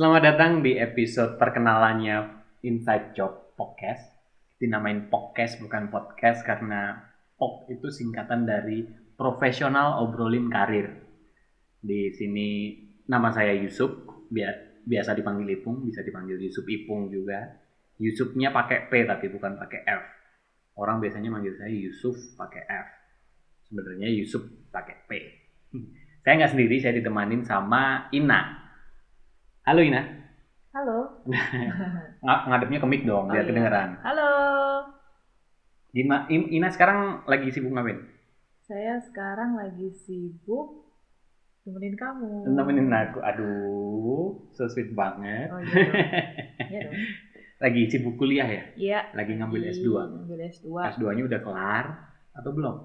[0.00, 4.00] Selamat datang di episode perkenalannya Inside Job Podcast.
[4.56, 7.04] Dinamain podcast bukan podcast karena
[7.36, 10.88] POK itu singkatan dari Profesional Obrolin Karir.
[11.84, 12.80] Di sini
[13.12, 13.92] nama saya Yusuf,
[14.32, 17.60] bia- biasa dipanggil Ipung, bisa dipanggil Yusuf Ipung juga.
[18.00, 20.04] Yusufnya pakai P tapi bukan pakai F.
[20.80, 22.88] Orang biasanya manggil saya Yusuf pakai F.
[23.68, 25.10] Sebenarnya Yusuf pakai P.
[26.24, 28.59] Saya nggak sendiri, saya ditemanin sama Ina.
[29.70, 30.02] Halo Ina.
[30.74, 31.22] Halo.
[32.26, 33.50] Ng- ngadepnya ke mic dong, Oh, biar iya.
[33.54, 34.02] kedengeran.
[34.02, 34.30] Halo.
[35.94, 36.26] Gimana?
[36.26, 38.02] Ina sekarang lagi sibuk ngapain?
[38.66, 40.90] Saya sekarang lagi sibuk
[41.62, 42.50] temenin kamu.
[42.50, 43.22] Nemenin aku.
[43.22, 45.54] Aduh, so sweet banget.
[45.54, 45.94] Oh iya dong.
[46.74, 46.94] Iya dong.
[47.62, 48.62] lagi sibuk kuliah ya?
[48.74, 49.00] Iya.
[49.14, 49.86] Lagi ngambil Lagi S2.
[49.86, 50.66] Ngambil S2.
[50.98, 51.84] S2-nya udah kelar
[52.34, 52.76] atau belum?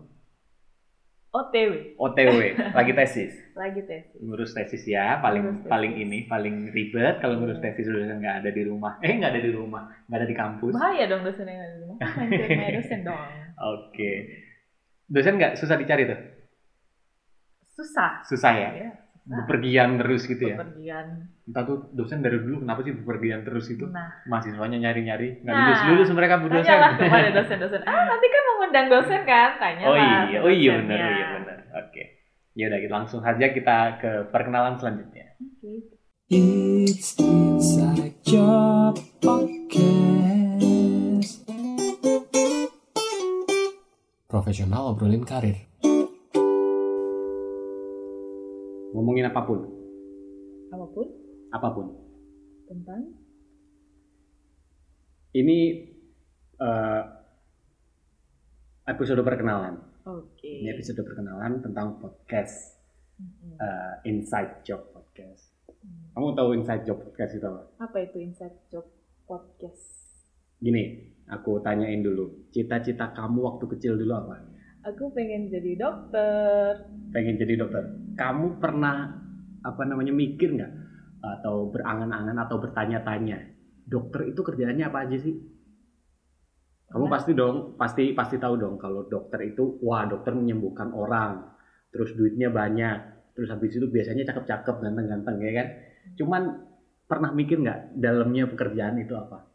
[1.35, 1.99] OTW.
[1.99, 2.39] OTW,
[2.71, 3.33] lagi tesis.
[3.59, 4.03] Lagi tes.
[4.19, 5.71] Ngurus tesis ya, paling Ngurus tesis.
[5.71, 8.99] paling ini paling ribet kalau ngurus tesis udah nggak ada di rumah.
[8.99, 10.73] Eh nggak ada di rumah, nggak ada di kampus.
[10.75, 11.97] Bahaya dong dosen yang ada di rumah.
[12.19, 13.31] Main dosen dong.
[13.55, 14.11] Oke.
[15.07, 16.19] Dosen nggak susah dicari tuh?
[17.75, 18.11] Susah.
[18.27, 18.69] Susah ya?
[18.75, 18.91] Ya.
[19.25, 20.57] Bepergian terus gitu ya?
[20.61, 21.05] Bepergian.
[21.49, 23.85] Entah tuh dosen dari dulu kenapa sih bepergian terus itu?
[23.89, 27.81] Nah, mahasiswanya nyari-nyari nggak Nah, lulus lulus mereka bu dosen tanyalah kepada dosen-dosen.
[27.85, 29.49] Ah, nanti kan mau ngundang dosen kan?
[29.57, 32.03] Tanya oh iya oh iya benar oh iya benar oke
[32.53, 35.73] ya udah kita langsung saja kita ke perkenalan selanjutnya Oke.
[36.25, 39.85] It's Inside Job Podcast.
[44.25, 45.69] Profesional obrolin karir.
[48.95, 49.59] Ngomongin apa pun
[50.71, 51.07] Apa pun
[51.51, 51.87] apa pun
[52.65, 53.11] tentang
[55.33, 55.57] ini
[56.55, 57.01] eh,
[58.85, 60.47] episode perkenalan Oke.
[60.47, 62.79] ini episode perkenalan tentang podcast
[63.15, 63.55] Mm-mm.
[63.57, 65.51] eh, Inside Job Podcast
[65.85, 66.09] Hmm.
[66.13, 68.89] kamu tahu Inside Job Podcast itu apa Apa itu Inside Job
[69.23, 69.85] Podcast?
[70.57, 74.41] gini aku tanyain dulu cita-cita kamu waktu kecil dulu apa
[74.83, 76.89] Aku pengen jadi dokter.
[77.09, 77.85] pengen jadi dokter.
[78.15, 79.11] Kamu pernah
[79.65, 80.73] apa namanya mikir nggak
[81.19, 83.55] atau berangan-angan atau bertanya-tanya
[83.85, 85.35] dokter itu kerjaannya apa aja sih?
[86.89, 91.43] Kamu pasti dong, pasti pasti tahu dong kalau dokter itu wah dokter menyembuhkan orang,
[91.91, 95.67] terus duitnya banyak, terus habis itu biasanya cakep-cakep, ganteng-ganteng ya kan?
[96.15, 96.43] Cuman
[97.05, 99.49] pernah mikir nggak dalamnya pekerjaan itu apa?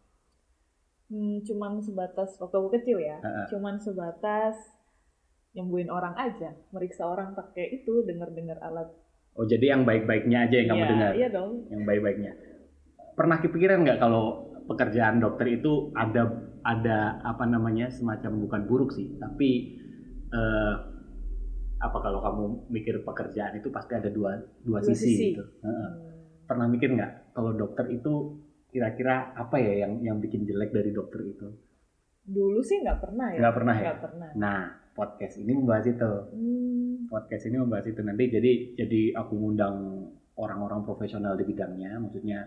[1.10, 3.18] Hmm, cuman sebatas waktu aku kecil ya.
[3.18, 3.46] Heeh.
[3.50, 4.54] Cuman sebatas
[5.50, 8.88] nyembuhin orang aja, meriksa orang pakai itu dengar-dengar alat.
[9.34, 11.12] Oh jadi yang baik-baiknya aja yang kamu Iya, dengar?
[11.14, 11.50] Iya dong.
[11.68, 12.32] yang baik-baiknya.
[13.14, 14.24] Pernah kepikiran nggak kalau
[14.66, 16.30] pekerjaan dokter itu ada
[16.62, 19.80] ada apa namanya semacam bukan buruk sih, tapi
[20.30, 20.74] eh,
[21.80, 25.24] apa kalau kamu mikir pekerjaan itu pasti ada dua dua, Dua sisi, sisi.
[25.32, 25.42] gitu.
[25.64, 25.90] Hmm.
[26.44, 28.38] Pernah mikir nggak kalau dokter itu
[28.70, 31.48] kira-kira apa ya yang yang bikin jelek dari dokter itu?
[32.22, 33.38] Dulu sih nggak pernah ya.
[33.42, 33.82] Nggak pernah ya?
[33.82, 34.30] Nggak pernah.
[34.36, 34.60] Nah
[35.00, 36.12] podcast ini membahas itu.
[36.36, 38.00] Hmm, podcast ini membahas itu.
[38.04, 39.76] Nanti jadi jadi aku ngundang
[40.36, 41.96] orang-orang profesional di bidangnya.
[41.96, 42.44] Maksudnya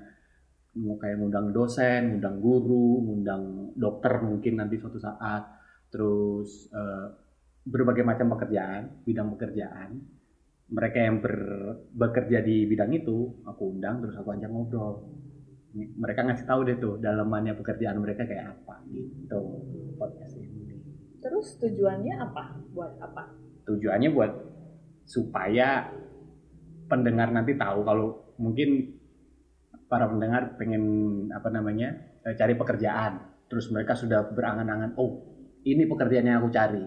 [0.78, 5.50] mau kayak ngundang dosen, ngundang guru, ngundang dokter mungkin nanti suatu saat.
[5.90, 7.08] Terus eh,
[7.66, 9.90] berbagai macam pekerjaan, bidang pekerjaan.
[10.74, 15.10] Mereka yang ber- bekerja di bidang itu aku undang terus aku ajak ngobrol.
[15.74, 19.42] Mereka ngasih tahu deh tuh dalamannya pekerjaan mereka kayak apa gitu.
[19.98, 20.43] Podcast ini
[21.24, 22.44] Terus tujuannya apa?
[22.76, 23.44] Buat apa?
[23.64, 24.32] tujuannya buat
[25.08, 25.88] supaya
[26.88, 29.00] pendengar nanti tahu kalau mungkin
[29.88, 30.84] para pendengar pengen
[31.32, 31.96] apa namanya
[32.28, 35.24] eh, cari pekerjaan terus mereka sudah berangan-angan oh
[35.64, 36.84] ini pekerjaan yang aku cari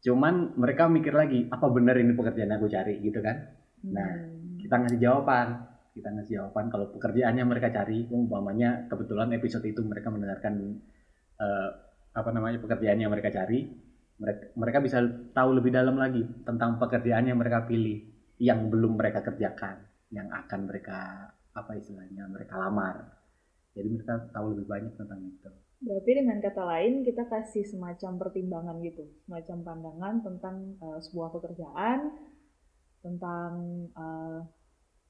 [0.00, 4.60] cuman mereka mikir lagi apa benar ini pekerjaan yang aku cari gitu kan Nah, Hmm.
[4.60, 9.80] kita ngasih jawaban kita ngasih jawaban kalau pekerjaan yang mereka cari umpamanya kebetulan episode itu
[9.80, 10.84] mereka mendengarkan
[11.40, 11.70] eh,
[12.10, 13.70] apa namanya pekerjaan yang mereka cari
[14.20, 14.98] mereka mereka bisa
[15.32, 18.04] tahu lebih dalam lagi tentang pekerjaan yang mereka pilih
[18.36, 19.80] yang belum mereka kerjakan
[20.12, 23.20] yang akan mereka apa istilahnya mereka lamar.
[23.72, 25.50] Jadi mereka tahu lebih banyak tentang itu.
[25.80, 31.98] Berarti dengan kata lain kita kasih semacam pertimbangan gitu, semacam pandangan tentang eh, sebuah pekerjaan,
[33.00, 33.50] tentang
[33.94, 34.40] eh,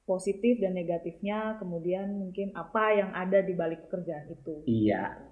[0.07, 4.63] positif dan negatifnya, kemudian mungkin apa yang ada di balik pekerjaan itu.
[4.69, 5.31] iya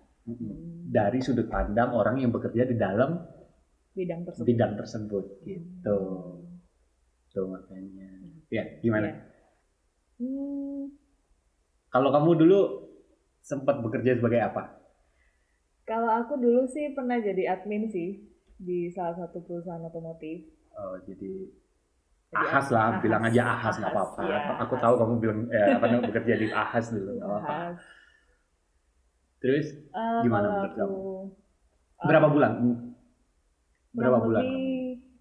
[0.90, 3.20] dari sudut pandang orang yang bekerja di dalam
[3.94, 4.46] bidang tersebut.
[4.46, 6.60] bidang tersebut gitu Hmm.
[7.30, 8.10] tuh makanya
[8.50, 9.16] ya gimana Iya.
[10.20, 10.92] Hmm,
[11.90, 12.60] Kalau kamu dulu
[13.42, 14.64] sempat bekerja sebagai apa?
[15.84, 18.22] kalau aku dulu sih pernah jadi admin sih
[18.60, 20.46] di salah satu perusahaan otomotif.
[20.72, 21.50] Oh, jadi
[22.30, 24.22] Ahas lah, Ahas, bilang aja ahas nggak Ahas, apa-apa.
[24.22, 24.84] iya, Aku Ahas.
[24.86, 27.12] tahu kamu bilang eh, apa namanya bekerja di ahas dulu.
[27.18, 27.58] nggak apa-apa.
[29.40, 31.00] Terus Eh, Gimana menurut aku
[32.00, 32.52] berapa bulan?
[33.90, 34.46] Berapa bulan?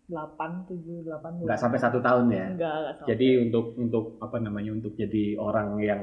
[0.09, 1.47] 8, 7, 8 bulan.
[1.47, 2.47] Nggak sampai satu tahun ya?
[2.49, 3.09] Enggak, enggak sampai.
[3.13, 6.03] Jadi untuk untuk apa namanya untuk jadi orang yang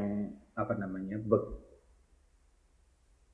[0.54, 1.50] apa namanya be-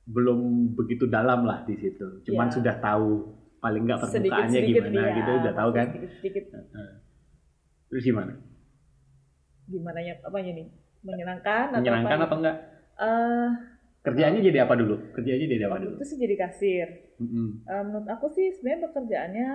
[0.04, 0.40] belum
[0.74, 2.24] begitu dalam lah di situ.
[2.24, 2.52] Cuman Ya.
[2.52, 5.86] sudah tahu paling nggak permukaannya Sedikit-sedikit, gimana iya, gitu udah tahu kan?
[5.88, 6.90] Sedikit-sedikit Heeh.
[7.88, 8.32] Terus gimana?
[9.62, 10.66] gimana ya apanya nih?
[11.02, 12.26] Menyenangkan atau Menyenangkan apa?
[12.26, 12.56] apa enggak?
[12.98, 13.48] Eh,
[14.02, 15.14] Kerjaannya jadi apa dulu?
[15.14, 15.94] Kerjaannya jadi apa dulu?
[15.94, 16.86] itu sih jadi kasir.
[17.22, 17.62] Mm-mm.
[17.62, 19.48] Eh, menurut aku sih sebenarnya pekerjaannya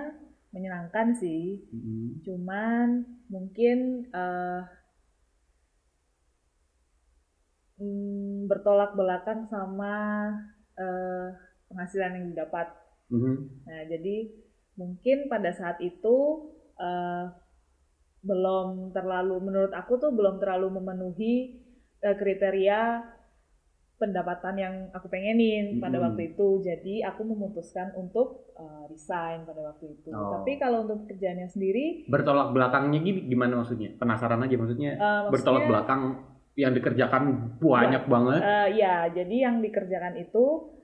[0.56, 1.68] menyenangkan sih.
[1.68, 2.24] Mm-mm.
[2.24, 4.62] Cuman mungkin eh
[7.76, 9.94] mm, bertolak belakang sama
[10.80, 11.28] eh,
[11.68, 12.72] penghasilan yang didapat.
[13.12, 13.34] Mhm.
[13.68, 14.16] Nah, jadi
[14.80, 16.48] mungkin pada saat itu
[16.80, 17.24] eh,
[18.24, 21.60] belum terlalu, menurut aku tuh belum terlalu memenuhi
[22.00, 23.04] eh, kriteria
[23.98, 26.04] pendapatan yang aku pengenin pada Mhm.
[26.04, 26.62] waktu itu.
[26.62, 30.10] Jadi aku memutuskan untuk eh, resign pada waktu itu.
[30.10, 30.30] Oh.
[30.32, 33.94] Tapi kalau untuk pekerjaannya sendiri, Bertolak belakangnya gimana maksudnya?
[33.94, 34.92] Penasaran aja maksudnya.
[34.92, 36.02] eh, maksudnya, Bertolak belakang
[36.54, 37.22] yang dikerjakan
[37.60, 38.40] banyak banget.
[38.40, 40.74] eh, ya, jadi yang dikerjakan itu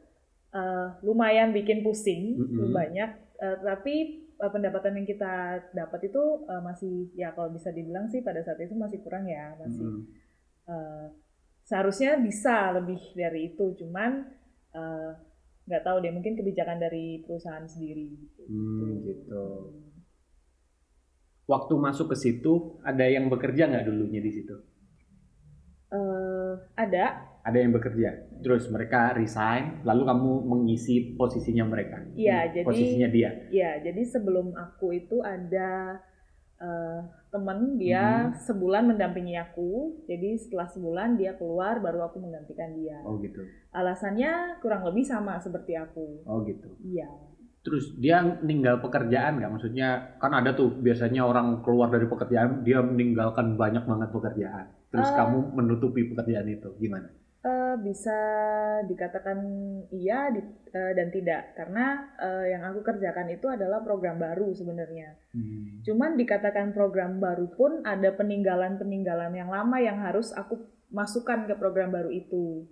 [0.50, 2.70] eh, lumayan bikin pusing, Mhm.
[2.70, 3.11] banyak.
[3.37, 3.94] Eh, tapi
[4.34, 5.34] eh, pendapatan yang kita
[5.72, 9.55] dapat itu eh, masih ya kalau bisa dibilang sih pada saat itu masih kurang ya
[9.56, 10.02] masih Mhm.
[10.64, 11.06] eh,
[11.64, 14.25] seharusnya bisa lebih dari itu cuman
[14.70, 15.11] eh,
[15.64, 18.12] nggak tahu deh mungkin kebijakan dari perusahaan sendiri
[18.44, 19.44] Hmm, gitu.
[21.44, 24.56] Waktu masuk ke situ ada yang bekerja nggak dulunya di situ?
[25.88, 28.08] Eh, ada Ada yang bekerja.
[28.40, 32.00] Terus mereka resign, lalu kamu mengisi posisinya mereka.
[32.16, 33.31] Iya, Hmm, jadi- posisinya dia.
[33.52, 36.00] ya jadi sebelum aku itu ada
[36.64, 38.40] eh, temen dia Mhm.
[38.40, 43.44] sebulan mendampingi aku jadi setelah sebulan dia keluar baru aku menggantikan dia Oh gitu.
[43.70, 46.72] alasannya kurang lebih sama seperti aku Oh gitu.
[46.81, 47.06] iya
[47.64, 49.49] Terus dia ninggal pekerjaan nggak?
[49.49, 49.88] Maksudnya
[50.20, 54.69] kan ada tuh biasanya orang keluar dari pekerjaan dia meninggalkan banyak banget pekerjaan.
[54.93, 55.16] Terus Eh.
[55.16, 57.08] kamu menutupi pekerjaan itu gimana?
[57.44, 58.19] Eh, bisa
[58.88, 59.37] dikatakan
[59.93, 65.12] iya di- eh, dan tidak karena eh, yang aku kerjakan itu adalah program baru sebenarnya.
[65.37, 65.85] Hmm.
[65.85, 70.56] Cuman dikatakan program baru pun ada peninggalan-peninggalan yang lama yang harus aku
[70.88, 72.64] masukkan ke program baru itu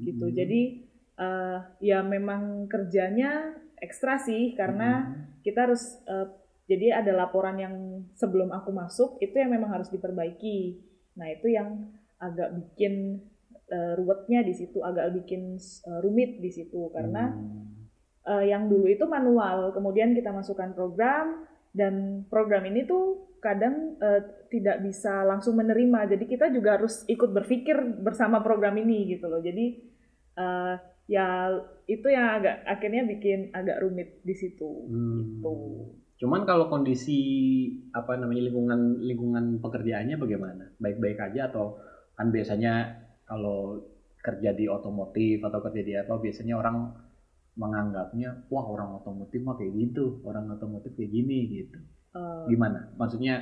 [0.00, 0.24] gitu.
[0.24, 0.32] Hmm.
[0.32, 0.88] Jadi
[1.20, 5.36] eh, ya memang kerjanya ekstra sih karena Hmm.
[5.44, 6.32] kita harus eh,
[6.64, 7.76] jadi ada laporan yang
[8.16, 10.80] sebelum aku masuk itu yang memang harus diperbaiki.
[11.20, 13.20] Nah itu yang agak bikin
[13.68, 17.84] eh, ruwetnya di situ, agak bikin eh, rumit di situ karena Hmm.
[18.28, 24.20] eh, yang dulu itu manual, kemudian kita masukkan program dan program ini tuh kadang eh,
[24.50, 29.38] tidak bisa langsung menerima, jadi kita juga harus ikut berpikir bersama program ini gitu loh.
[29.44, 29.66] Jadi
[30.38, 30.74] eh,
[31.08, 31.48] ya
[31.88, 35.40] itu yang agak akhirnya bikin agak rumit di situ Hmm.
[35.40, 35.54] gitu.
[36.18, 37.20] Cuman kalau kondisi
[37.94, 40.64] apa namanya lingkungan lingkungan pekerjaannya bagaimana?
[40.82, 41.78] Baik-baik aja atau
[42.18, 43.58] kan biasanya kalau
[44.26, 46.76] kerja di otomotif atau kerja di apa biasanya orang
[47.62, 51.78] menganggapnya wah orang otomotif mah kayak gitu, orang otomotif kayak gini gitu.
[52.14, 52.80] Eh, Gimana?
[53.00, 53.34] Maksudnya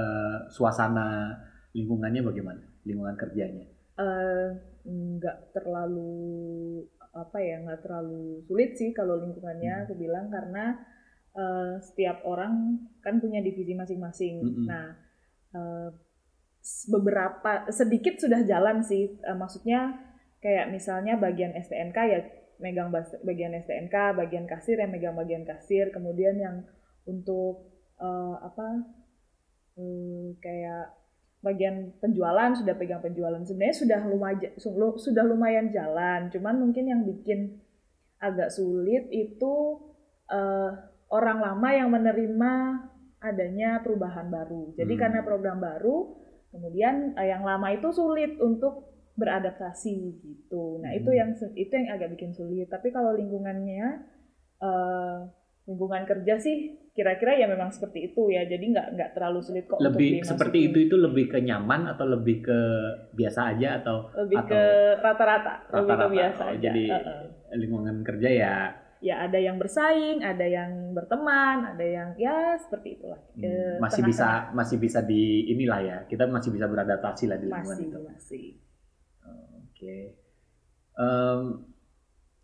[0.00, 1.06] eh, suasana
[1.76, 2.62] lingkungannya bagaimana?
[2.88, 3.66] Lingkungan kerjanya?
[3.98, 4.46] eh,
[4.86, 6.00] nggak terlalu
[7.10, 9.84] apa ya nggak terlalu sulit sih kalau lingkungannya Hmm.
[9.86, 10.64] aku bilang karena
[11.42, 12.52] eh, setiap orang
[13.04, 14.36] kan punya divisi masing-masing.
[14.42, 14.66] Mm-mm.
[14.70, 14.86] Nah
[15.54, 16.09] s-
[16.88, 19.16] beberapa sedikit sudah jalan sih.
[19.20, 19.96] Eh, maksudnya
[20.40, 22.20] kayak misalnya bagian STNK ya
[22.60, 22.92] megang
[23.24, 26.56] bagian STNK, bagian kasir yang megang bagian kasir, kemudian yang
[27.08, 28.84] untuk eh, apa
[29.80, 30.92] hmm, kayak
[31.40, 33.40] bagian penjualan sudah pegang penjualan.
[33.40, 34.52] Sebenarnya sudah lumayan
[35.00, 36.28] sudah lumayan jalan.
[36.28, 37.60] Cuman mungkin yang bikin
[38.20, 39.80] agak sulit itu
[40.28, 40.70] eh,
[41.10, 42.52] orang lama yang menerima
[43.20, 44.72] adanya perubahan baru.
[44.76, 45.00] Jadi Hmm.
[45.00, 46.16] karena program baru
[46.50, 51.18] kemudian eh, yang lama itu sulit untuk beradaptasi gitu nah itu Hmm.
[51.18, 54.06] yang su- itu yang agak bikin sulit tapi kalau lingkungannya
[54.60, 55.16] eh,
[55.68, 56.56] lingkungan kerja sih
[56.90, 60.58] kira-kira ya memang seperti itu ya jadi nggak nggak terlalu sulit kok untuk Lebih seperti
[60.58, 60.70] dimasukin.
[60.74, 62.58] itu itu lebih ke nyaman atau lebih ke
[63.14, 64.62] biasa aja atau lebih atau ke
[64.98, 66.10] rata-rata lebih ke rata-rata?
[66.10, 67.22] biasa Oh, aja jadi Heeh.
[67.56, 68.54] lingkungan kerja ya
[69.00, 73.20] ya ada yang bersaing ada yang berteman ada yang ya seperti itulah.
[73.32, 77.48] Hmm, Eh, masih bisa masih bisa di inilah ya kita masih bisa beradaptasi lah di
[77.48, 77.98] lingkungan masih itu.
[78.04, 78.46] masih.
[79.64, 79.96] Oke.
[81.00, 81.40] Em,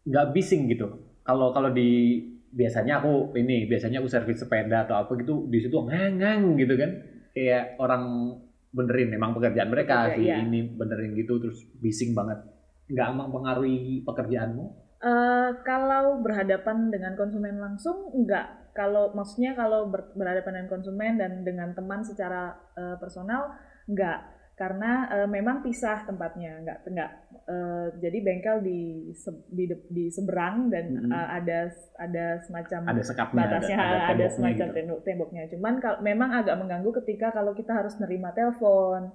[0.09, 0.89] nggak bising gitu.
[1.21, 2.21] Kalau kalau di
[2.57, 6.91] biasanya aku ini biasanya aku servis sepeda atau apa gitu di situ ngang gitu kan.
[7.37, 8.33] Kayak orang
[8.73, 10.37] benerin memang pekerjaan mereka Bekerja, sih iya.
[10.41, 12.41] ini benerin gitu terus bising banget.
[12.89, 18.73] Nggak mempengaruhi pekerjaanmu Eh, kalau berhadapan dengan konsumen langsung enggak.
[18.73, 23.53] Kalau maksudnya kalau ber- berhadapan dengan konsumen dan dengan teman secara eh, personal
[23.85, 24.25] enggak.
[24.57, 27.11] Karena eh, memang pisah tempatnya, enggak enggak.
[27.45, 28.81] Eh, jadi bengkel di
[29.13, 31.13] se- di, di seberang dan Mhm.
[31.13, 31.59] eh, ada
[32.01, 34.77] ada semacam ada sekapnya batasnya ada, temboknya semacam gitu.
[34.81, 35.43] tembok temboknya.
[35.53, 39.13] Cuman kalau memang agak mengganggu ketika kalau kita harus nerima telepon,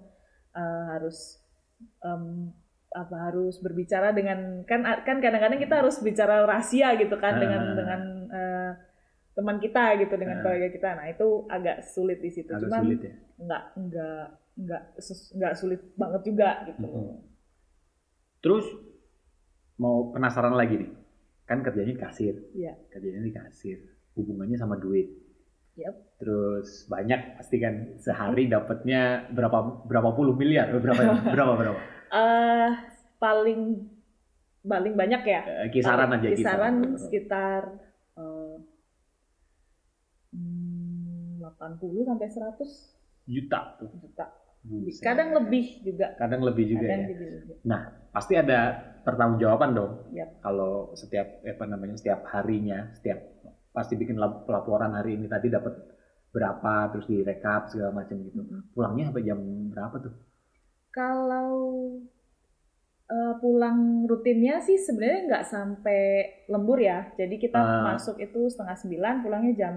[0.53, 1.41] eh, harus
[2.05, 2.53] em,
[2.91, 7.75] apa harus berbicara dengan kan kan kadang-kadang kita harus bicara rahasia gitu kan dengan Ah.
[7.75, 8.71] dengan eh,
[9.31, 10.43] teman kita gitu dengan Ah.
[10.43, 10.89] kolega kita.
[10.93, 12.51] Nah itu agak sulit di situ.
[12.51, 14.24] agak Cuman sulit ya nggak nggak
[14.60, 14.83] nggak
[15.33, 16.83] nggak sulit banget juga gitu.
[16.83, 17.15] Mhm.
[18.41, 18.65] terus
[19.77, 20.91] mau penasaran lagi nih
[21.45, 22.74] kan kerjanya di kasir Iya.
[22.89, 23.77] kerjanya di kasir
[24.13, 25.10] hubungannya sama duit
[25.81, 25.95] Yap.
[26.17, 31.01] terus banyak pasti kan sehari dapatnya berapa berapa puluh miliar Eh, berapa
[31.33, 31.79] berapa berapa
[32.11, 32.69] Eh,
[33.17, 33.61] paling
[34.61, 37.61] paling banyak ya Eh, kisaran aja kisaran sekitar
[38.13, 38.55] eh,
[40.31, 42.91] hmm, 80 sampai 100
[43.27, 44.25] juta tuh juta.
[44.61, 45.01] Buset.
[45.01, 46.13] Kadang lebih juga.
[46.21, 47.29] kadang lebih juga Kadang ya lebih
[47.65, 47.77] juga.
[48.13, 48.59] pasti ada
[49.01, 50.38] pertanggungjawaban dong Yap.
[50.38, 53.40] kalau setiap apa namanya setiap harinya setiap
[53.71, 55.73] pasti bikin lap- laporan hari ini tadi dapat
[56.29, 60.13] berapa terus direkap segala macam gitu pulangnya sampai jam berapa tuh
[60.89, 61.51] Kalau
[63.07, 65.99] eh, pulang rutinnya sih sebenarnya nggak sampai
[66.47, 67.11] lembur ya.
[67.13, 67.83] Jadi kita Ah.
[67.85, 69.75] masuk itu setengah sembilan, pulangnya jam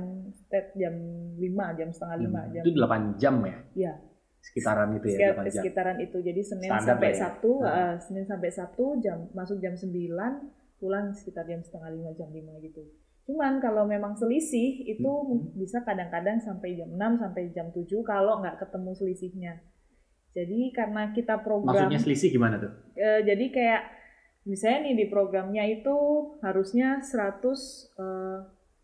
[0.73, 0.95] jam
[1.37, 3.93] lima, jam setengah lima, jam itu 8 jam ya Iya.
[4.41, 6.17] sekitaran itu ya Sekitar- 8 jam sekitaran itu.
[6.21, 7.17] Jadi Senin Standar sampai ya.
[7.17, 7.71] Sabtu, Ah.
[7.75, 10.33] eh, Senin sampai Sabtu jam masuk jam 9,
[10.77, 12.83] pulang sekitar jam setengah lima, jam 5 gitu.
[13.25, 15.57] Cuman kalau memang selisih itu Hmm.
[15.57, 19.53] bisa kadang-kadang sampai jam 6 sampai jam 7 kalau nggak ketemu selisihnya.
[20.35, 23.83] Jadi karena kita program maksudnya selisih gimana tuh eh, jadi kayak
[24.45, 25.97] misalnya nih di programnya itu
[26.43, 28.39] harusnya 100 eh,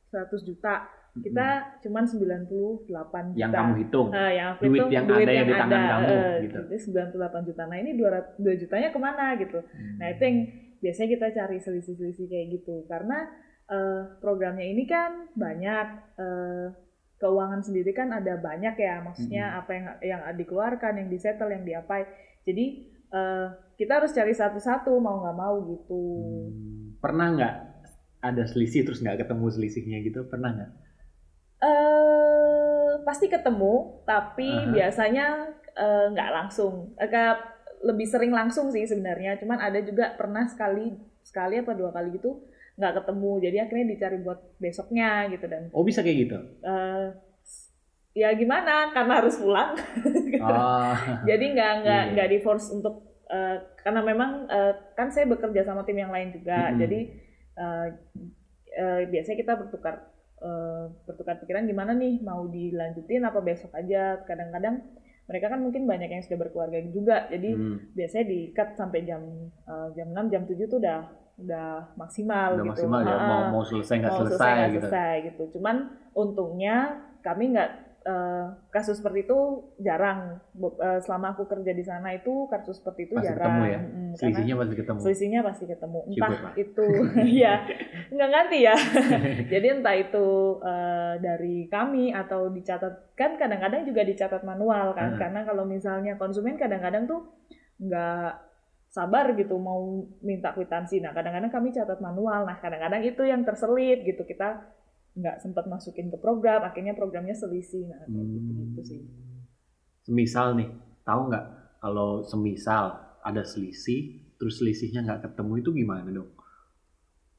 [0.09, 0.89] 100 juta.
[1.11, 1.47] Kita
[1.83, 2.87] cuman 98
[3.35, 3.35] juta.
[3.35, 6.35] yang kamu hitung Nah, yang aku Duit hitung yang ada yang di tangan kamu, eh,
[6.47, 6.59] gitu.
[6.71, 7.63] Jadi 98 juta.
[7.67, 9.59] Nah, ini 200, 2 jutanya ke mana gitu.
[9.99, 10.37] Nah, itu yang
[10.79, 12.87] biasanya kita cari selisih-selisih kayak gitu.
[12.87, 13.27] Karena
[13.71, 15.87] eh, programnya ini kan banyak
[16.19, 16.67] eh,
[17.21, 19.01] keuangan sendiri kan ada banyak ya.
[19.07, 22.05] Maksudnya apa yang yang dikeluarkan, yang disetel, yang diapai.
[22.45, 22.67] Jadi
[23.15, 23.49] eh,
[23.79, 26.03] kita harus cari satu-satu mau nggak mau gitu.
[26.03, 27.55] Hmm, pernah nggak
[28.21, 30.71] ada selisih terus nggak ketemu selisihnya gitu pernah nggak
[31.61, 32.61] eh
[33.05, 34.73] pasti ketemu, tapi Aha.
[34.73, 35.27] biasanya
[35.77, 36.97] eh, nggak langsung.
[36.97, 37.37] Agak
[37.85, 39.37] lebih sering langsung sih sebenarnya.
[39.41, 42.50] Cuman ada juga pernah sekali sekali apa dua kali gitu
[42.81, 43.33] nggak ketemu.
[43.39, 47.07] Jadi akhirnya dicari buat besoknya gitu dan oh bisa kayak gitu eh,
[48.13, 49.77] ya gimana karena harus pulang.
[50.41, 50.93] oh
[51.29, 52.11] Jadi nggak nggak Iya.
[52.11, 52.95] nggak di force untuk
[53.29, 56.69] eh, karena memang eh, kan saya bekerja sama tim yang lain juga.
[56.69, 56.81] Mm-mm.
[56.81, 57.01] Jadi
[57.55, 57.87] eh,
[58.73, 59.95] eh, biasanya kita bertukar
[60.41, 64.19] eh, bertukar pikiran gimana nih mau dilanjutin apa besok aja.
[64.25, 64.81] Kadang-kadang
[65.31, 67.31] mereka kan mungkin banyak yang sudah berkeluarga juga.
[67.31, 70.99] Jadi Hmm, biasanya di cut sampai jam eh, jam 6 jam 7 tuh udah
[71.41, 72.73] udah maksimal udah gitu.
[72.73, 75.43] maksimal ya mau mau selesai nggak selesai, nggak gitu selesai gitu.
[75.59, 75.77] Cuman
[76.13, 76.77] untungnya
[77.21, 77.71] kami nggak
[78.01, 79.39] eh, kasus seperti itu
[79.81, 80.41] jarang.
[80.57, 83.41] Eh, selama aku kerja di sana itu kasus seperti itu Pasti jarang.
[83.41, 83.81] ketemu ya?
[83.81, 85.99] Mm, karena selisihnya pasti ketemu selisihnya pasti ketemu.
[86.09, 86.53] Entah Pak.
[86.57, 86.87] itu
[87.45, 87.55] ya
[88.13, 88.77] nggak ngerti ya.
[89.53, 90.29] Jadi entah itu
[90.65, 95.17] eh, dari kami atau dicatat kan kadang-kadang juga dicatat manual kan.
[95.17, 95.21] Hmm.
[95.21, 97.21] Karena kalau misalnya konsumen kadang-kadang tuh
[97.81, 98.50] nggak
[98.91, 100.99] sabar gitu mau minta kwitansi.
[100.99, 102.43] Nah kadang-kadang kami catat manual.
[102.43, 104.67] Nah kadang-kadang itu yang terselit gitu kita
[105.15, 106.67] nggak sempat masukin ke program.
[106.67, 107.87] Akhirnya programnya selisih.
[107.87, 108.35] Nah kayak Hmm.
[108.35, 109.01] gitu-gitu sih.
[110.01, 110.67] semisal nih
[111.05, 111.47] tahu nggak
[111.79, 116.33] kalau semisal ada selisih terus selisihnya nggak ketemu itu gimana dong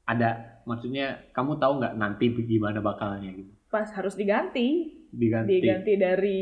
[0.06, 6.40] ada maksudnya kamu tahu nggak nanti gimana bakalnya gitu Pas harus diganti, diganti diganti dari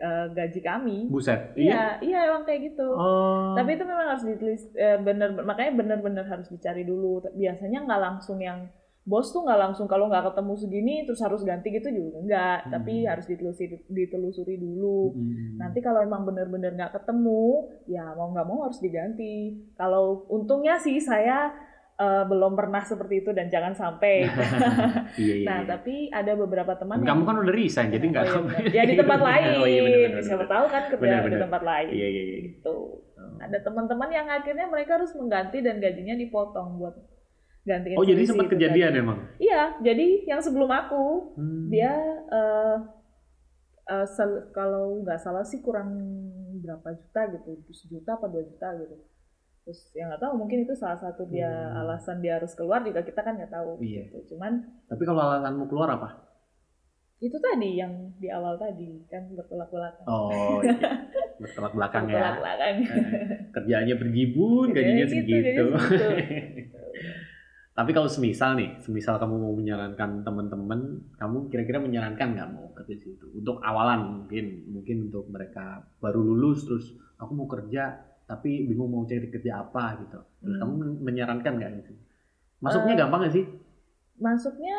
[0.00, 0.98] eh, gaji kami.
[1.12, 2.88] buset Iya, iya emang kayak gitu.
[2.96, 7.20] oh Tapi itu memang harus ditulis eh, bener makanya bener-bener harus dicari dulu.
[7.36, 8.66] Biasanya nggak langsung yang
[9.00, 12.58] bos tuh nggak langsung kalau nggak ketemu segini terus harus ganti gitu juga enggak.
[12.64, 12.70] Hmm.
[12.80, 15.12] Tapi harus ditelusuri ditelusuri dulu.
[15.12, 15.60] Hmm.
[15.60, 19.68] Nanti kalau emang bener-bener nggak ketemu, ya mau nggak mau harus diganti.
[19.76, 21.69] Kalau untungnya sih saya
[22.00, 24.24] eh, belum pernah seperti itu dan jangan sampai.
[25.20, 25.68] iya, iya, nah, iya.
[25.68, 28.94] tapi ada beberapa teman yang kamu kan udah resign jadi nggak Oh, iya ya di
[28.96, 29.44] tempat lain.
[29.54, 30.50] oh iya bener, bener, Siapa bener.
[30.50, 31.88] tahu kan kerja Bener, di tempat lain.
[31.90, 32.76] iya iya iya Gitu.
[33.14, 33.36] Oh.
[33.38, 36.96] Ada teman-teman yang akhirnya mereka harus mengganti dan gajinya dipotong buat
[37.62, 38.98] gantiin oh jadi sempat itu kejadian tadi.
[38.98, 41.68] emang Iya, jadi yang sebelum aku Hmm.
[41.68, 41.92] dia
[42.30, 42.76] eh,
[44.06, 45.90] sel- kalau nggak salah sih kurang
[46.56, 48.96] berapa juta gitu, sejuta apa dua juta gitu.
[49.60, 51.80] Terus ya nggak tahu mungkin itu salah satu dia Hmm.
[51.80, 53.78] alasan dia harus keluar juga kita kan nggak tahu.
[53.78, 54.08] Iya.
[54.08, 54.34] Gitu.
[54.34, 56.10] Cuman Tapi kalau alasanmu keluar apa?
[57.20, 60.08] itu tadi yang di awal tadi kan bertolak belakang.
[60.08, 61.04] Oh, iya.
[61.36, 62.16] bertolak belakang ya.
[62.16, 62.74] Bertolak belakang.
[63.52, 65.36] Kerjaannya berjibun, gajinya Gajinya segitu.
[65.44, 65.64] gitu,
[66.00, 66.64] gajinya
[67.70, 70.80] Tapi kalau semisal nih, semisal kamu mau menyarankan teman-teman,
[71.16, 73.26] kamu kira-kira menyarankan nggak mau kerja di situ?
[73.32, 79.02] Untuk awalan mungkin, mungkin untuk mereka baru lulus terus aku mau kerja tapi bingung mau
[79.02, 80.18] cari kerja apa gitu.
[80.38, 80.62] Terus Hmm.
[80.62, 81.92] kamu menyarankan nggak gitu?
[82.60, 83.44] Masuknya Eh, gampang nggak sih?
[84.16, 84.78] Masuknya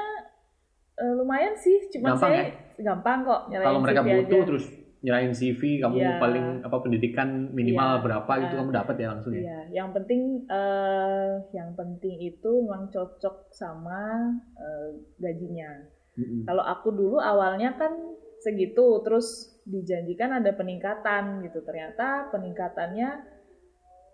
[0.93, 2.43] eh, lumayan sih, cuma Gampang saya
[2.77, 4.48] gampang kok Kalau mereka CV butuh aja.
[4.48, 4.65] terus
[5.01, 6.12] nyerahin CV, kamu Iya.
[6.15, 8.03] paling apa pendidikan minimal Iya.
[8.05, 8.60] berapa itu Nah.
[8.62, 9.41] kamu dapat ya langsung ya.
[9.41, 15.89] Iya, yang penting eh yang penting itu memang cocok sama eh, gajinya.
[16.13, 16.46] Mm-mm.
[16.46, 17.98] Kalau aku dulu awalnya kan
[18.38, 19.27] segitu, terus
[19.63, 21.62] dijanjikan ada peningkatan gitu.
[21.62, 23.10] Ternyata peningkatannya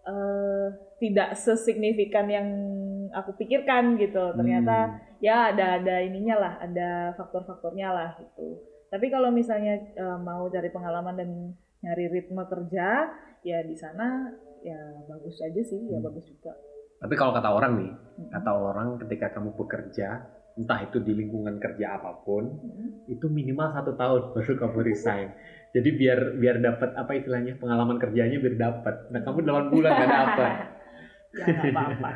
[0.07, 2.47] eh tidak sesignifikan yang
[3.11, 4.33] aku pikirkan gitu.
[4.33, 4.97] Ternyata Hmm.
[5.19, 8.63] ya ada ada ininya lah, ada faktor-faktornya lah gitu.
[8.87, 11.29] Tapi kalau misalnya eh, mau cari pengalaman dan
[11.83, 13.11] nyari ritme kerja,
[13.43, 14.31] ya di sana
[14.63, 16.07] ya bagus aja sih, ya Hmm.
[16.09, 16.55] bagus juga.
[16.97, 18.29] Tapi kalau kata orang nih, Mm-mm.
[18.33, 20.25] kata orang ketika kamu bekerja,
[20.57, 23.05] entah itu di lingkungan kerja apa pun, Mm-mm.
[23.05, 25.29] itu minimal satu tahun baru kamu resign.
[25.75, 28.95] Jadi biar biar dapat apa istilahnya pengalaman kerjanya biar dapat.
[29.11, 30.51] Nah kamu 8 bulan nggak dapat.
[31.37, 32.11] ya nggak apa-apa.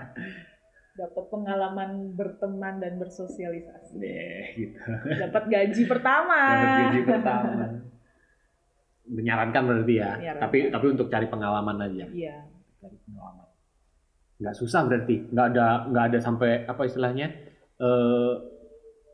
[0.91, 3.95] Dapat pengalaman berteman dan bersosialisasi.
[3.99, 4.79] Deh gitu.
[5.27, 6.39] Dapat gaji pertama.
[6.39, 7.65] Dapat gaji pertama.
[9.11, 10.11] Menyarankan berarti ya.
[10.15, 10.43] Menyarankan.
[10.47, 12.05] Tapi tapi untuk cari pengalaman aja.
[12.07, 12.37] Iya.
[12.79, 13.47] Cari pengalaman.
[14.39, 15.15] Nggak susah berarti.
[15.27, 17.27] Nggak ada nggak ada sampai apa istilahnya
[17.81, 18.33] eh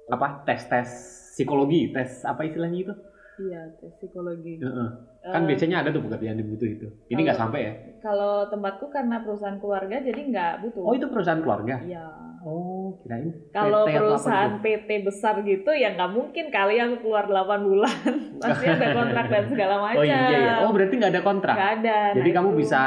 [0.07, 0.89] apa tes tes
[1.35, 2.93] psikologi tes apa istilahnya itu
[3.39, 4.57] Iya, tes psikologi.
[4.57, 4.89] Heeh.
[5.19, 8.87] kan Eh, biasanya ada tuh pekerjaan yang butuh itu ini nggak sampai ya Kalau tempatku
[8.87, 10.81] karena perusahaan keluarga jadi nggak butuh.
[10.81, 12.05] oh itu perusahaan keluarga Iya.
[12.41, 14.51] oh kirain Kalau PT perusahaan.
[14.57, 17.97] PT besar gitu ya nggak mungkin kali aku keluar 8 bulan.
[18.39, 19.99] Pasti ada kontrak dan segala macam.
[19.99, 21.97] oh iya iya oh berarti nggak ada kontrak Nggak ada.
[22.15, 22.81] jadi Nah, kamu itu- bisa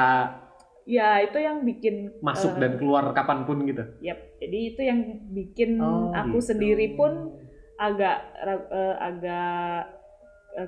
[0.89, 4.99] Ya itu yang bikin masuk eh, dan keluar kapan pun gitu Yap, jadi itu yang
[5.29, 6.51] bikin Oh, aku gitu.
[6.51, 7.37] sendiri pun
[7.77, 10.01] agak eh, agak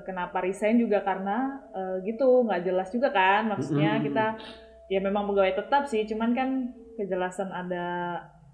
[0.07, 4.05] kenapa resign juga karena eh, gitu nggak jelas juga kan maksudnya Mm-mm.
[4.07, 4.25] kita
[4.87, 6.49] ya memang pegawai tetap sih cuman kan
[6.95, 7.87] kejelasan ada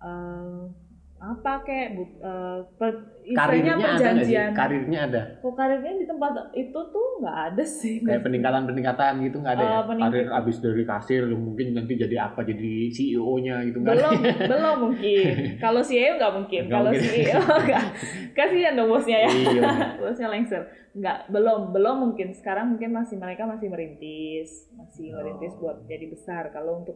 [0.02, 0.88] eh,
[1.19, 4.49] apa kayak bu- eh, per- karirnya ada perjanjian.
[4.51, 5.21] Karirnya ada?
[5.38, 7.99] Kok karirnya di tempat itu tuh nggak ada sih.
[7.99, 9.69] Kayak peningkatan peningkatan gitu nggak ada ya?
[9.69, 12.39] Eh, peningkat- karir abis dari kasir mungkin nanti jadi apa?
[12.41, 14.08] Jadi CEO-nya gitu nggak ada?
[14.08, 14.15] belum
[14.51, 15.34] belum mungkin.
[15.58, 16.63] Kalau CEO nggak mungkin.
[16.65, 16.89] Kalau.
[16.89, 17.86] CEO nggak.
[18.32, 19.29] Kasihan dong bosnya ya.
[19.29, 19.62] Iya.
[19.99, 20.63] Bosnya lengser.
[20.91, 22.32] Nggak belum belum mungkin.
[22.32, 24.71] Sekarang mungkin masih mereka masih merintis.
[24.71, 25.19] Masih Oh.
[25.19, 26.47] merintis buat jadi besar.
[26.49, 26.95] Kalau untuk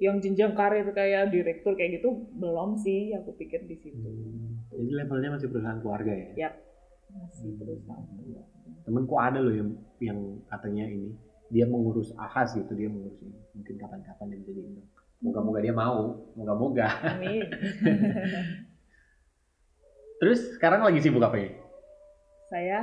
[0.00, 4.00] yang jenjang karir kayak direktur kayak gitu belum sih aku pikir di situ.
[4.00, 6.48] Hmm, jadi levelnya masih perusahaan keluarga ya?
[6.48, 6.54] Yap,
[7.12, 8.08] masih perusahaan
[8.84, 11.12] temenku ada loh yang yang katanya ini
[11.50, 13.36] dia mengurus ahas gitu dia mengurus ini.
[13.54, 14.88] Mungkin kapan-kapan dia bisa diundang.
[15.20, 16.88] Moga-moga dia mau moga-moga.
[17.04, 17.44] Amin.
[20.20, 21.50] terus sekarang lagi sibuk apa ya?
[22.48, 22.78] Saya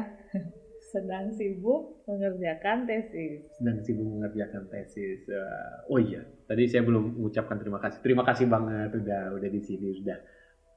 [0.88, 3.44] sedang sibuk mengerjakan tesis.
[3.60, 8.00] Sedang sibuk mengerjakan tesis Eh, oh iya tadi saya belum mengucapkan terima kasih.
[8.00, 10.18] Terima kasih banget udah udah di sini sudah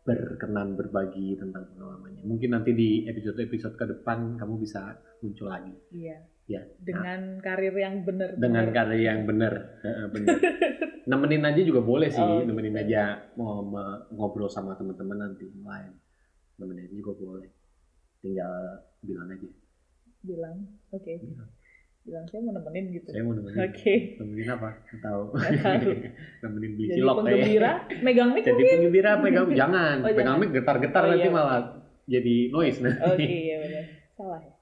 [0.03, 2.27] berkenan berbagi tentang pengalamannya.
[2.27, 5.75] Mungkin nanti di episode-episode ke depan kamu bisa muncul lagi.
[5.95, 6.19] Iya.
[6.51, 6.67] Ya.
[6.83, 9.79] dengan karir yang benar dengan karir yang benar.
[10.11, 10.39] Benar.
[11.11, 13.63] Nemenin aja juga boleh sih Oh, nemenin aja mau
[14.11, 15.95] ngobrol sama teman-teman nanti lain.
[16.59, 17.51] Nemenin aja juga boleh.
[18.19, 19.47] Tinggal bilang aja
[20.21, 20.57] bilang
[20.91, 21.13] oke.
[21.21, 21.51] Bilang.
[22.01, 23.09] bilang saya mau nemenin gitu.
[23.13, 23.61] Saya mau nemenin.
[23.61, 23.95] Oke.
[24.17, 24.69] nemenin apa?
[24.89, 25.23] Nggak tahu.
[26.43, 28.73] Nemenin beli jadi cilok penggembira megang mic jadi mungkin.
[28.73, 29.47] penggembira pegang.
[29.61, 29.97] Jangan.
[30.01, 31.35] Oh, pegang mic getar-getar Oh, nanti iya.
[31.35, 31.61] malah
[32.09, 33.01] jadi noise nanti.
[33.05, 33.85] Oke iya benar.
[34.17, 34.53] Salah ya.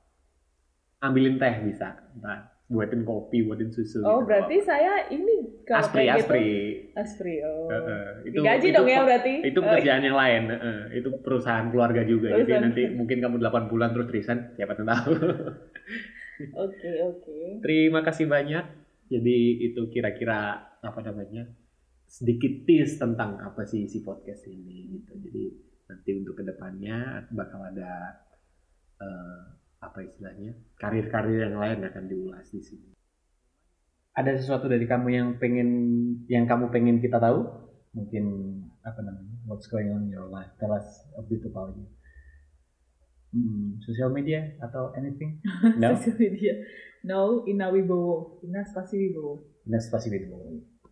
[0.99, 1.89] Ambilin teh bisa.
[2.19, 4.29] Ntar buatin kopi buatin susu oh gitu.
[4.29, 7.69] berarti saya ini kalau aspri kayak aspri gitu aspri oh.
[7.73, 9.35] Heeh, digaji dong ya berarti?
[9.41, 10.79] itu Oh, pekerjaan yang lain heeh.
[11.01, 12.29] itu perusahaan keluarga juga.
[12.29, 12.65] Jadi Perusahaan.
[12.69, 15.13] nanti mungkin kamu 8 bulan terus resign siapa tahu.
[16.55, 17.39] Oke oke.
[17.67, 18.63] Terima kasih banyak.
[19.11, 21.51] Jadi itu kira-kira apa namanya
[22.07, 25.19] sedikit tips tentang apa sih isi podcast ini gitu.
[25.19, 25.45] Jadi
[25.91, 28.23] nanti untuk ke depannya bakal ada
[29.03, 29.41] eh,
[29.79, 32.91] apa istilahnya karir-karir yang lain akan diulas di sini
[34.19, 35.69] ada sesuatu dari kamu yang pengen
[36.27, 37.47] yang kamu pengen kita tahu
[37.95, 38.25] mungkin
[38.83, 41.87] apa namanya what's going on in your life tell us a bit about you
[43.29, 45.37] Hmm, sosial media atau anything?
[45.77, 45.93] No.
[46.01, 46.65] Sosial media.
[47.05, 48.41] No, Ina Wibowo.
[48.41, 49.45] Ina Spasi Wibowo.
[49.69, 50.09] Nah, spasi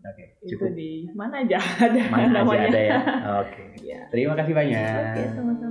[0.06, 0.76] Oke, Itu cukup.
[0.76, 1.56] di mana aja
[1.88, 2.68] ada Mana aja namanya.
[2.68, 2.98] ada ya.
[3.42, 3.62] Oke.
[3.82, 4.00] Iya.
[4.12, 4.78] Terima kasih banyak.
[5.02, 5.65] Oke, sama-sama.